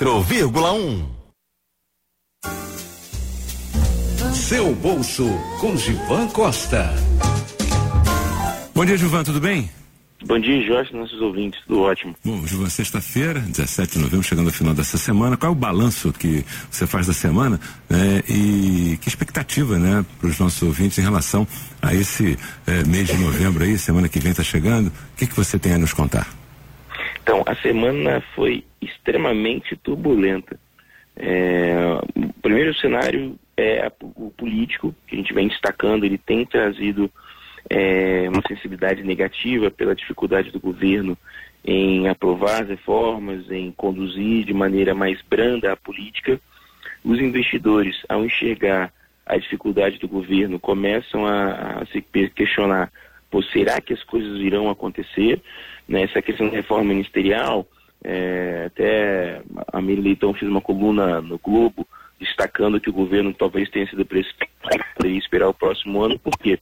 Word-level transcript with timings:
4,1. 0.00 1.04
Seu 4.32 4.74
bolso 4.76 5.28
com 5.60 5.76
Givan 5.76 6.26
Costa. 6.28 6.88
Bom 8.74 8.86
dia, 8.86 8.96
Givan, 8.96 9.22
tudo 9.22 9.38
bem? 9.38 9.68
Bom 10.24 10.38
dia, 10.38 10.66
Jorge, 10.66 10.96
nossos 10.96 11.20
ouvintes, 11.20 11.60
tudo 11.66 11.82
ótimo. 11.82 12.16
Bom, 12.24 12.46
Givan, 12.46 12.70
sexta-feira, 12.70 13.40
17 13.40 13.92
de 13.92 13.98
novembro, 13.98 14.26
chegando 14.26 14.46
ao 14.46 14.54
final 14.54 14.72
dessa 14.72 14.96
semana, 14.96 15.36
qual 15.36 15.50
é 15.50 15.52
o 15.52 15.58
balanço 15.58 16.14
que 16.14 16.46
você 16.70 16.86
faz 16.86 17.06
da 17.06 17.12
semana 17.12 17.60
né, 17.86 18.22
e 18.26 18.96
que 19.02 19.08
expectativa 19.08 19.78
né, 19.78 20.02
para 20.18 20.30
os 20.30 20.38
nossos 20.38 20.62
ouvintes 20.62 20.96
em 20.96 21.02
relação 21.02 21.46
a 21.82 21.94
esse 21.94 22.38
eh, 22.66 22.84
mês 22.86 23.08
de 23.08 23.18
novembro 23.18 23.64
aí, 23.64 23.76
semana 23.76 24.08
que 24.08 24.18
vem 24.18 24.30
está 24.30 24.42
chegando, 24.42 24.86
o 24.86 24.92
que, 25.18 25.26
que 25.26 25.36
você 25.36 25.58
tem 25.58 25.74
a 25.74 25.78
nos 25.78 25.92
contar? 25.92 26.26
Então, 27.22 27.42
a 27.46 27.54
semana 27.56 28.22
foi 28.34 28.64
extremamente 28.80 29.76
turbulenta. 29.76 30.58
É, 31.16 31.74
o 32.16 32.32
primeiro 32.40 32.74
cenário 32.74 33.38
é 33.56 33.90
o 34.00 34.30
político, 34.30 34.94
que 35.06 35.14
a 35.14 35.18
gente 35.18 35.34
vem 35.34 35.48
destacando, 35.48 36.04
ele 36.04 36.16
tem 36.16 36.46
trazido 36.46 37.10
é, 37.68 38.28
uma 38.28 38.42
sensibilidade 38.48 39.02
negativa 39.02 39.70
pela 39.70 39.94
dificuldade 39.94 40.50
do 40.50 40.58
governo 40.58 41.16
em 41.64 42.08
aprovar 42.08 42.62
as 42.62 42.68
reformas, 42.68 43.50
em 43.50 43.70
conduzir 43.72 44.44
de 44.44 44.54
maneira 44.54 44.94
mais 44.94 45.20
branda 45.22 45.72
a 45.72 45.76
política. 45.76 46.40
Os 47.04 47.20
investidores, 47.20 47.96
ao 48.08 48.24
enxergar 48.24 48.92
a 49.26 49.36
dificuldade 49.36 49.98
do 49.98 50.08
governo, 50.08 50.58
começam 50.58 51.26
a, 51.26 51.82
a 51.82 51.86
se 51.86 52.00
questionar: 52.34 52.90
será 53.52 53.80
que 53.80 53.92
as 53.92 54.02
coisas 54.02 54.40
irão 54.40 54.70
acontecer? 54.70 55.40
Né, 55.86 56.06
questão 56.22 56.48
da 56.48 56.56
reforma 56.56 56.84
ministerial, 56.84 57.66
é, 58.02 58.64
até 58.66 59.42
a 59.72 59.80
Miriam 59.80 60.02
Leitão 60.02 60.34
fez 60.34 60.50
uma 60.50 60.60
coluna 60.60 61.20
no 61.20 61.38
Globo 61.38 61.86
destacando 62.18 62.80
que 62.80 62.90
o 62.90 62.92
governo 62.92 63.32
talvez 63.32 63.68
tenha 63.70 63.86
sido 63.86 64.04
precipitado 64.04 64.84
para 64.94 65.08
esperar 65.08 65.48
o 65.48 65.54
próximo 65.54 66.02
ano, 66.02 66.18
por 66.18 66.36
quê? 66.38 66.58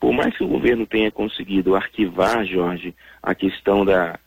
Por 0.00 0.12
mais 0.12 0.36
que 0.36 0.42
o 0.42 0.48
governo 0.48 0.86
tenha 0.86 1.10
conseguido 1.10 1.76
arquivar, 1.76 2.44
Jorge, 2.44 2.94
a 3.22 3.34
questão 3.34 3.84
da, 3.84 4.18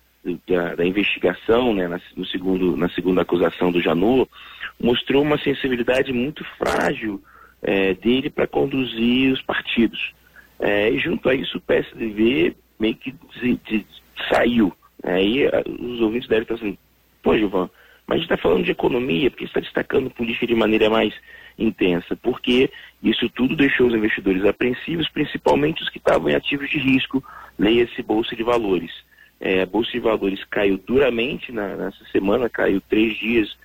da, 0.47 0.75
da 0.75 0.85
investigação, 0.85 1.73
né, 1.73 1.87
na, 1.87 1.99
no 2.15 2.25
segundo, 2.25 2.77
na 2.77 2.89
segunda 2.89 3.21
acusação 3.21 3.71
do 3.71 3.81
Janot, 3.81 4.29
mostrou 4.79 5.23
uma 5.23 5.37
sensibilidade 5.39 6.13
muito 6.13 6.45
frágil 6.57 7.21
é, 7.61 7.93
dele 7.93 8.29
para 8.29 8.47
conduzir 8.47 9.33
os 9.33 9.41
partidos. 9.41 10.13
É, 10.59 10.89
e 10.89 10.99
junto 10.99 11.29
a 11.29 11.35
isso 11.35 11.57
o 11.57 11.61
PSDB 11.61 12.55
meio 12.79 12.95
que 12.95 13.13
de, 13.39 13.55
de, 13.67 13.85
saiu. 14.29 14.73
Aí 15.03 15.45
né, 15.45 15.63
os 15.79 16.01
ouvintes 16.01 16.27
devem 16.27 16.43
estar 16.43 16.55
assim, 16.55 16.77
pô, 17.21 17.37
Gilvan, 17.37 17.69
mas 18.05 18.15
a 18.15 18.19
gente 18.19 18.31
está 18.31 18.37
falando 18.37 18.63
de 18.63 18.71
economia, 18.71 19.29
porque 19.29 19.43
está 19.43 19.59
destacando 19.59 20.09
política 20.09 20.47
de 20.47 20.55
maneira 20.55 20.89
mais 20.89 21.13
intensa, 21.59 22.15
porque 22.15 22.71
isso 23.03 23.29
tudo 23.29 23.55
deixou 23.55 23.87
os 23.87 23.93
investidores 23.93 24.45
apreensivos, 24.45 25.09
principalmente 25.09 25.83
os 25.83 25.89
que 25.89 25.97
estavam 25.97 26.29
em 26.29 26.35
ativos 26.35 26.69
de 26.69 26.77
risco, 26.77 27.23
leia-se 27.59 28.01
Bolsa 28.01 28.35
de 28.35 28.43
Valores. 28.43 28.91
É, 29.39 29.61
a 29.61 29.65
Bolsa 29.65 29.91
de 29.91 29.99
Valores 29.99 30.43
caiu 30.45 30.77
duramente 30.77 31.51
na, 31.51 31.75
nessa 31.75 32.03
semana, 32.11 32.49
caiu 32.49 32.81
três 32.89 33.17
dias 33.17 33.55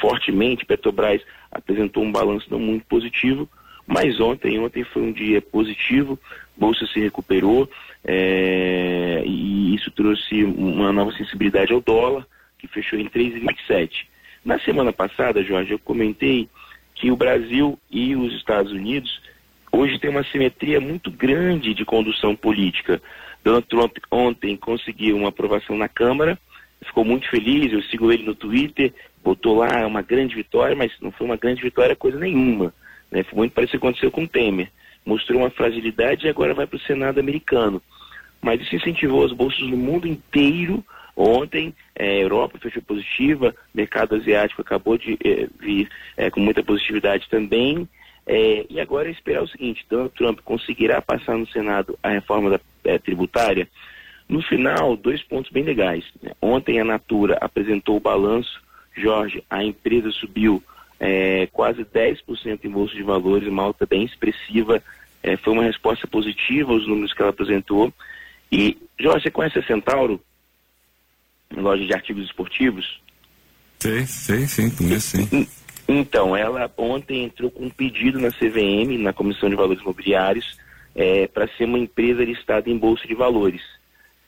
fortemente, 0.00 0.66
Petrobras 0.66 1.22
apresentou 1.50 2.02
um 2.02 2.12
balanço 2.12 2.46
não 2.50 2.58
muito 2.58 2.84
positivo, 2.86 3.48
mas 3.86 4.20
ontem, 4.20 4.58
ontem 4.58 4.84
foi 4.84 5.02
um 5.02 5.12
dia 5.12 5.40
positivo, 5.40 6.18
Bolsa 6.56 6.86
se 6.86 7.00
recuperou, 7.00 7.68
é, 8.04 9.22
e 9.24 9.74
isso 9.74 9.90
trouxe 9.90 10.44
uma 10.44 10.92
nova 10.92 11.12
sensibilidade 11.12 11.72
ao 11.72 11.80
dólar, 11.80 12.26
que 12.58 12.68
fechou 12.68 12.98
em 12.98 13.08
3,27. 13.08 14.06
Na 14.44 14.58
semana 14.60 14.92
passada, 14.92 15.42
Jorge, 15.42 15.72
eu 15.72 15.78
comentei 15.78 16.48
que 16.94 17.10
o 17.10 17.16
Brasil 17.16 17.78
e 17.90 18.14
os 18.14 18.32
Estados 18.34 18.72
Unidos 18.72 19.20
hoje 19.72 19.98
têm 19.98 20.10
uma 20.10 20.24
simetria 20.24 20.80
muito 20.80 21.10
grande 21.10 21.74
de 21.74 21.84
condução 21.84 22.36
política. 22.36 23.00
Donald 23.42 23.66
Trump 23.66 23.96
ontem 24.10 24.56
conseguiu 24.56 25.16
uma 25.16 25.30
aprovação 25.30 25.76
na 25.76 25.88
Câmara, 25.88 26.38
ficou 26.84 27.04
muito 27.04 27.28
feliz, 27.28 27.72
eu 27.72 27.82
sigo 27.82 28.12
ele 28.12 28.24
no 28.24 28.34
Twitter, 28.34 28.92
botou 29.24 29.56
lá 29.56 29.86
uma 29.86 30.02
grande 30.02 30.34
vitória, 30.34 30.76
mas 30.76 30.92
não 31.00 31.10
foi 31.10 31.26
uma 31.26 31.36
grande 31.36 31.62
vitória 31.62 31.96
coisa 31.96 32.18
nenhuma. 32.18 32.74
Né? 33.12 33.22
Foi 33.22 33.36
muito 33.36 33.52
parecido 33.52 33.78
com 33.78 33.88
o 33.88 33.92
que 33.92 33.98
aconteceu 33.98 34.10
com 34.10 34.24
o 34.24 34.28
Temer. 34.28 34.68
Mostrou 35.06 35.40
uma 35.40 35.50
fragilidade 35.50 36.26
e 36.26 36.30
agora 36.30 36.54
vai 36.54 36.66
para 36.66 36.76
o 36.76 36.80
Senado 36.80 37.20
americano. 37.20 37.80
Mas 38.40 38.60
isso 38.60 38.74
incentivou 38.74 39.24
as 39.24 39.32
bolsas 39.32 39.60
no 39.68 39.76
mundo 39.76 40.08
inteiro 40.08 40.84
Ontem, 41.16 41.74
é, 41.94 42.22
Europa 42.22 42.58
fechou 42.58 42.82
positiva, 42.82 43.54
mercado 43.74 44.14
asiático 44.14 44.62
acabou 44.62 44.96
de 44.96 45.18
é, 45.22 45.46
vir 45.60 45.88
é, 46.16 46.30
com 46.30 46.40
muita 46.40 46.62
positividade 46.62 47.28
também. 47.28 47.86
É, 48.26 48.64
e 48.70 48.80
agora 48.80 49.08
é 49.08 49.12
esperar 49.12 49.42
o 49.42 49.48
seguinte: 49.48 49.84
Donald 49.88 50.14
Trump 50.14 50.40
conseguirá 50.40 51.02
passar 51.02 51.36
no 51.36 51.46
Senado 51.48 51.98
a 52.02 52.08
reforma 52.08 52.50
da, 52.50 52.98
tributária? 52.98 53.68
No 54.28 54.40
final, 54.40 54.96
dois 54.96 55.22
pontos 55.22 55.50
bem 55.50 55.64
legais. 55.64 56.04
Né? 56.22 56.32
Ontem 56.40 56.80
a 56.80 56.84
Natura 56.84 57.36
apresentou 57.40 57.96
o 57.96 58.00
balanço. 58.00 58.62
Jorge, 58.96 59.42
a 59.50 59.64
empresa 59.64 60.10
subiu 60.10 60.62
é, 61.04 61.48
quase 61.50 61.84
10% 61.84 62.64
em 62.64 62.70
bolsa 62.70 62.94
de 62.94 63.02
valores, 63.02 63.48
uma 63.48 63.64
alta 63.64 63.84
bem 63.84 64.04
expressiva. 64.04 64.80
foi 65.42 65.52
uma 65.52 65.64
resposta 65.64 66.06
positiva 66.06 66.72
aos 66.72 66.86
números 66.86 67.12
que 67.12 67.20
ela 67.20 67.30
apresentou. 67.30 67.92
E, 68.50 68.78
Jorge, 68.98 69.24
você 69.24 69.30
conhece 69.30 69.58
a 69.58 69.62
Centauro? 69.64 70.20
loja 71.56 71.84
de 71.84 71.92
artigos 71.92 72.24
esportivos? 72.24 73.00
Sei, 73.80 74.06
sei, 74.06 74.46
sim, 74.46 74.70
conheço 74.70 75.16
sim. 75.16 75.48
Então, 75.88 76.36
ela 76.36 76.72
ontem 76.76 77.24
entrou 77.24 77.50
com 77.50 77.64
um 77.64 77.70
pedido 77.70 78.20
na 78.20 78.30
CVM, 78.30 78.96
na 78.98 79.12
Comissão 79.12 79.50
de 79.50 79.56
Valores 79.56 79.82
Imobiliários, 79.82 80.56
é, 80.94 81.26
para 81.26 81.48
ser 81.48 81.64
uma 81.64 81.78
empresa 81.78 82.24
listada 82.24 82.70
em 82.70 82.78
Bolsa 82.78 83.06
de 83.06 83.14
Valores. 83.14 83.62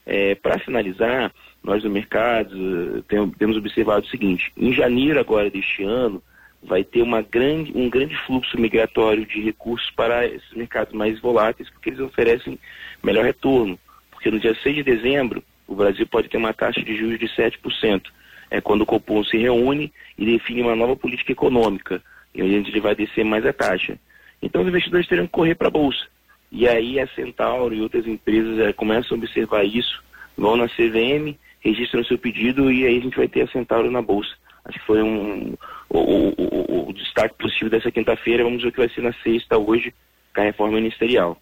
É, 0.04 0.34
para 0.34 0.58
finalizar, 0.58 1.32
nós 1.62 1.82
do 1.82 1.88
mercado 1.88 3.02
tem, 3.04 3.30
temos 3.30 3.56
observado 3.56 4.04
o 4.04 4.10
seguinte, 4.10 4.52
em 4.56 4.72
janeiro 4.72 5.20
agora 5.20 5.48
deste 5.48 5.84
ano, 5.84 6.22
vai 6.64 6.82
ter 6.82 7.02
uma 7.02 7.20
grande, 7.20 7.72
um 7.74 7.88
grande 7.88 8.16
fluxo 8.26 8.58
migratório 8.58 9.26
de 9.26 9.40
recursos 9.42 9.90
para 9.90 10.26
esses 10.26 10.52
mercados 10.54 10.92
mais 10.94 11.20
voláteis, 11.20 11.68
porque 11.70 11.90
eles 11.90 12.00
oferecem 12.00 12.58
melhor 13.02 13.24
retorno. 13.24 13.78
Porque 14.10 14.30
no 14.30 14.40
dia 14.40 14.54
6 14.54 14.76
de 14.76 14.82
dezembro, 14.82 15.42
o 15.66 15.74
Brasil 15.74 16.06
pode 16.06 16.28
ter 16.28 16.38
uma 16.38 16.54
taxa 16.54 16.82
de 16.82 16.96
juros 16.96 17.18
de 17.18 17.26
7%. 17.26 18.02
É 18.50 18.60
quando 18.60 18.82
o 18.82 18.86
Copom 18.86 19.22
se 19.24 19.36
reúne 19.36 19.92
e 20.16 20.24
define 20.24 20.62
uma 20.62 20.76
nova 20.76 20.96
política 20.96 21.32
econômica, 21.32 22.02
e 22.34 22.42
onde 22.42 22.70
ele 22.70 22.80
vai 22.80 22.94
descer 22.94 23.24
mais 23.24 23.44
a 23.46 23.52
taxa. 23.52 23.98
Então 24.42 24.62
os 24.62 24.68
investidores 24.68 25.06
terão 25.06 25.26
que 25.26 25.32
correr 25.32 25.54
para 25.54 25.68
a 25.68 25.70
Bolsa. 25.70 26.06
E 26.50 26.68
aí 26.68 27.00
a 27.00 27.06
Centauro 27.08 27.74
e 27.74 27.80
outras 27.80 28.06
empresas 28.06 28.58
é, 28.58 28.72
começam 28.72 29.16
a 29.16 29.18
observar 29.18 29.64
isso, 29.64 30.02
vão 30.36 30.56
na 30.56 30.68
CVM, 30.68 31.36
registram 31.60 32.04
seu 32.04 32.18
pedido 32.18 32.70
e 32.70 32.86
aí 32.86 32.98
a 32.98 33.00
gente 33.00 33.16
vai 33.16 33.28
ter 33.28 33.42
a 33.42 33.48
Centauro 33.48 33.90
na 33.90 34.02
Bolsa. 34.02 34.36
Acho 34.64 34.78
que 34.78 34.86
foi 34.86 35.02
um, 35.02 35.54
o, 35.90 35.98
o, 35.98 36.88
o, 36.88 36.92
destaque 36.92 37.34
positivo 37.38 37.70
dessa 37.70 37.90
quinta-feira. 37.90 38.44
Vamos 38.44 38.62
ver 38.62 38.68
o 38.68 38.72
que 38.72 38.78
vai 38.78 38.88
ser 38.88 39.02
na 39.02 39.12
sexta 39.22 39.58
hoje 39.58 39.94
com 40.34 40.40
a 40.40 40.44
reforma 40.44 40.76
ministerial. 40.76 41.40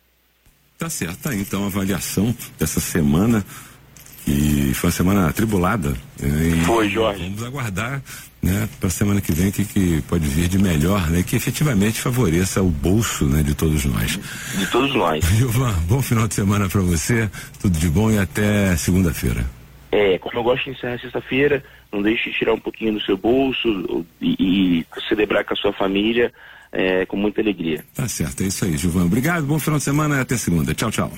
Tá 0.79 0.91
certo, 0.91 1.23
tá, 1.23 1.35
então 1.35 1.63
a 1.63 1.67
avaliação 1.67 2.35
dessa 2.59 2.81
semana 2.81 3.45
e 4.27 4.73
foi 4.75 4.89
uma 4.89 4.93
semana 4.93 5.29
atribulada. 5.29 5.91
Né? 6.21 6.63
Foi, 6.65 6.89
Jorge. 6.89 7.23
Vamos 7.23 7.45
aguardar 7.45 8.03
né, 8.43 8.69
para 8.79 8.89
a 8.89 8.91
semana 8.91 9.21
que 9.21 9.33
vem 9.33 9.49
o 9.49 9.53
que, 9.53 9.65
que 9.65 10.03
pode 10.03 10.27
vir 10.27 10.49
de 10.49 10.59
melhor, 10.59 11.09
né, 11.11 11.23
que 11.23 11.37
efetivamente 11.37 12.01
favoreça 12.01 12.63
o 12.63 12.69
bolso 12.69 13.25
né, 13.27 13.43
de 13.43 13.55
todos 13.55 13.85
nós. 13.85 14.19
De 14.57 14.67
todos 14.71 14.95
nós. 14.95 15.25
Gilvan, 15.37 15.73
bom 15.89 16.03
final 16.03 16.27
de 16.27 16.35
semana 16.35 16.69
para 16.69 16.81
você, 16.81 17.31
tudo 17.61 17.79
de 17.79 17.89
bom 17.89 18.11
e 18.11 18.19
até 18.19 18.77
segunda-feira. 18.77 19.45
É, 19.91 20.19
como 20.19 20.39
eu 20.39 20.43
gosto 20.43 20.65
de 20.65 20.71
encerrar 20.71 20.99
sexta-feira, 20.99 21.63
não 21.93 22.03
deixe 22.03 22.31
de 22.31 22.39
tirar 22.39 22.55
um 22.55 22.59
pouquinho 22.59 22.95
do 22.95 23.01
seu 23.03 23.17
bolso 23.17 24.05
e, 24.21 24.37
e 24.39 24.87
celebrar 25.09 25.45
com 25.45 25.53
a 25.53 25.57
sua 25.57 25.73
família 25.73 26.33
é, 26.73 27.05
com 27.05 27.17
muita 27.17 27.41
alegria. 27.41 27.85
Tá 27.95 28.09
certo, 28.09 28.43
é 28.43 28.47
isso 28.47 28.65
aí, 28.65 28.77
Gilvan. 28.77 29.05
Obrigado, 29.05 29.45
bom 29.45 29.59
final 29.59 29.79
de 29.79 29.85
semana 29.85 30.17
e 30.17 30.21
até 30.21 30.37
segunda. 30.37 30.75
Tchau, 30.75 30.91
tchau. 30.91 31.13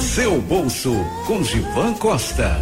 Seu 0.00 0.40
bolso 0.42 0.92
com 1.26 1.42
Givan 1.42 1.94
Costa. 1.94 2.60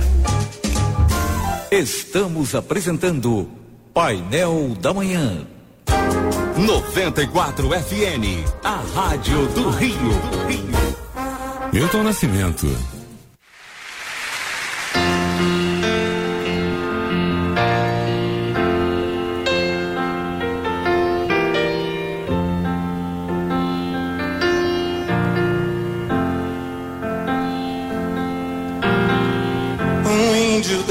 Estamos 1.70 2.54
apresentando 2.54 3.50
Painel 3.92 4.76
da 4.80 4.94
Manhã. 4.94 5.46
94 6.56 7.74
FN, 7.74 8.44
a 8.62 8.76
Rádio 8.94 9.46
do 9.48 9.70
Rio. 9.70 9.96
Milton 11.72 12.02
Nascimento. 12.04 12.95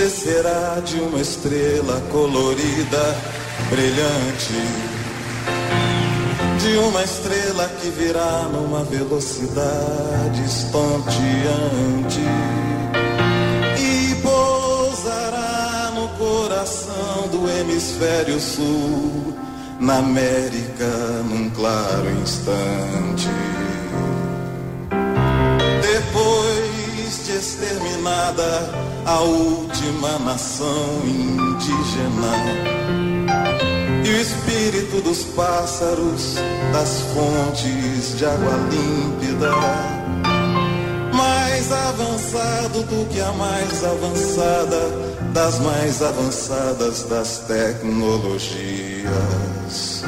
Descerá 0.06 0.80
de 0.86 1.00
uma 1.00 1.19
estrela 1.19 2.00
colorida, 2.12 3.16
brilhante? 3.72 4.54
De 6.60 6.78
uma 6.78 7.04
estrela 7.04 7.68
que 7.81 7.90
virá 7.90 8.48
numa 8.54 8.84
velocidade 8.84 10.44
estonteante 10.46 12.22
e 13.80 14.16
pousará 14.22 15.92
no 15.96 16.08
coração 16.19 17.28
do 17.31 17.50
hemisfério 17.50 18.40
sul, 18.40 19.34
na 19.80 19.98
América, 19.98 20.86
num 21.28 21.50
claro 21.50 22.12
instante. 22.22 23.28
Depois 25.81 26.55
de 26.55 26.55
exterminada 27.36 28.72
a 29.06 29.20
última 29.20 30.18
nação 30.20 31.02
indígena 31.06 32.32
e 34.06 34.10
o 34.10 34.22
espírito 34.22 35.02
dos 35.02 35.26
pássaros 35.36 36.36
das 36.72 37.02
fontes 37.14 38.18
de 38.18 38.26
água 38.26 38.54
límpida, 38.72 39.52
mais 41.14 41.70
avançado 41.72 42.84
do 42.84 43.06
que 43.10 43.20
a 43.20 43.34
mais 43.34 43.84
avançada 43.84 44.80
das 45.34 45.60
mais 45.60 46.02
avançadas 46.02 47.04
das 47.04 47.40
tecnologias. 47.40 50.04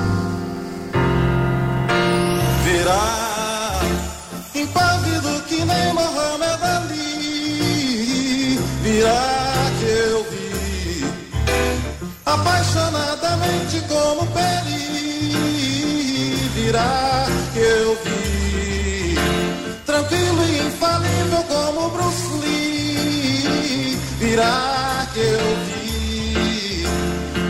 Virá 2.64 3.27
apaixonadamente 12.28 13.82
como 13.88 14.28
Peri, 14.28 14.76
virá 16.54 17.26
que 17.54 17.60
eu 17.60 17.98
vi. 18.04 19.16
Tranquilo 19.86 20.46
e 20.46 20.68
infalível 20.68 21.44
como 21.48 21.90
Bruce 21.90 22.28
Lee, 22.42 23.98
virá 24.20 25.08
que 25.14 25.20
eu 25.22 25.56
vi. 25.68 26.86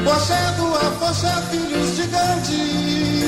Poché 0.03 0.51
do 0.57 0.67
Afoxé, 0.75 1.33
filhos 1.49 1.95
de 1.95 2.05
Gandhi, 2.07 3.23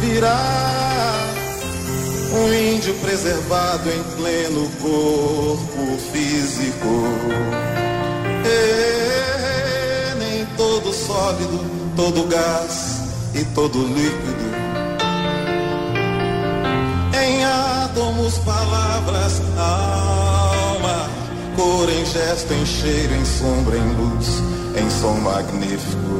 virá 0.00 1.24
um 2.32 2.52
índio 2.52 2.94
preservado 2.96 3.90
em 3.90 4.02
pleno 4.16 4.70
corpo 4.82 5.98
físico. 6.12 7.87
Sólido, 11.08 11.58
todo 11.96 12.28
gás 12.28 13.00
e 13.34 13.42
todo 13.54 13.78
líquido. 13.78 14.48
Em 17.18 17.44
átomos, 17.44 18.36
palavras, 18.38 19.40
alma, 19.56 21.08
cor 21.56 21.88
em 21.88 22.04
gesto, 22.04 22.52
em 22.52 22.66
cheiro, 22.66 23.14
em 23.14 23.24
sombra, 23.24 23.78
em 23.78 23.94
luz, 23.94 24.26
em 24.76 24.90
som 24.90 25.14
magnífico 25.14 26.18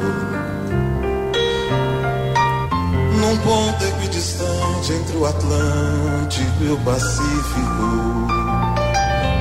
num 3.19 3.37
ponto 3.39 3.83
equidistante 3.83 4.93
entre 4.93 5.17
o 5.17 5.25
Atlântico 5.25 6.63
e 6.63 6.71
o 6.71 6.77
Pacífico. 6.77 7.83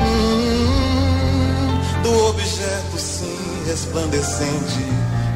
Hum, 0.03 1.81
do 2.03 2.27
objeto, 2.27 2.99
sim, 2.99 3.39
resplandecente, 3.67 4.85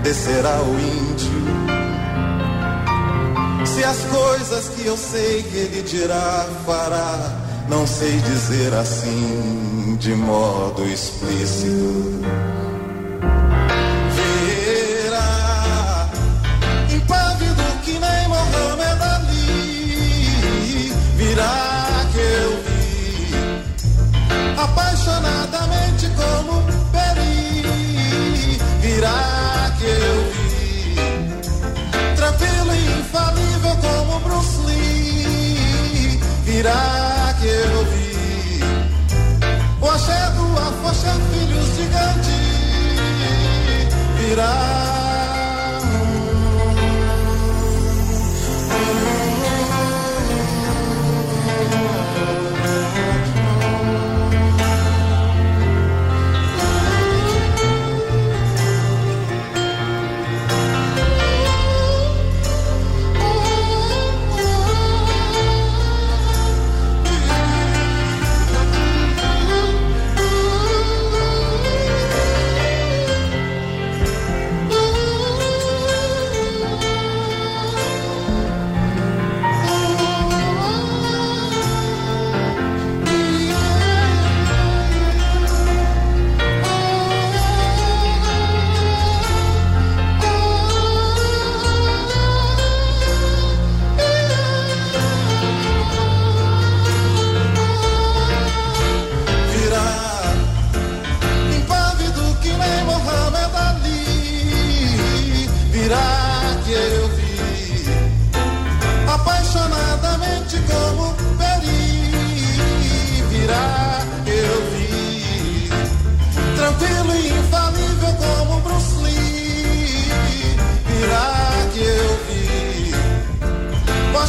descerá 0.02 0.60
o 0.62 0.75
índio. 0.78 1.43
Se 3.64 3.84
as 3.84 3.99
coisas 4.04 4.69
que 4.70 4.87
eu 4.87 4.96
sei 4.96 5.43
que 5.44 5.56
ele 5.56 5.82
dirá, 5.82 6.46
fará, 6.66 7.38
não 7.69 7.87
sei 7.87 8.20
dizer 8.20 8.75
assim 8.75 9.96
de 9.99 10.14
modo 10.14 10.84
explícito. 10.87 12.20
Virá 36.62 37.35
que 37.41 37.49
eu 37.49 37.85
vi. 37.87 38.61
O 39.81 39.91
axé 39.91 40.31
do 40.37 40.44
filhos 41.32 41.76
de 41.76 41.87
Gandhi 41.88 42.43
virá 44.17 44.29
virá 44.29 44.71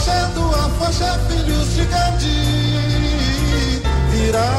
Poché 0.03 0.27
do 0.33 0.43
Afoxé, 0.53 1.17
filhos 1.29 1.75
de 1.75 1.86
Gandhi. 1.86 3.81
Virá. 4.12 4.51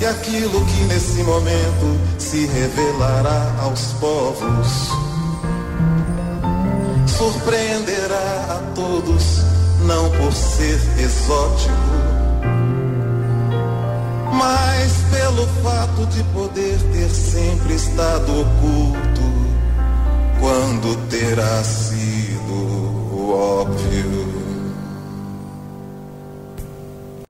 E 0.00 0.06
aquilo 0.06 0.64
que 0.66 0.82
nesse 0.86 1.22
momento 1.22 2.00
se 2.18 2.46
revelará 2.46 3.54
aos 3.62 3.92
povos 4.00 4.90
surpreenderá 7.06 8.46
a 8.48 8.60
todos, 8.74 9.42
não 9.86 10.10
por 10.10 10.32
ser 10.32 10.80
exótico, 10.98 11.72
mas 14.32 14.92
pelo 15.08 15.46
fato 15.62 16.04
de 16.06 16.24
poder 16.34 16.78
ter 16.92 17.10
sempre 17.10 17.74
estado 17.74 18.40
oculto 18.40 19.22
quando 20.40 20.96
terá 21.08 21.62
sido 21.62 22.31
up 23.34 23.68
you. 23.92 24.31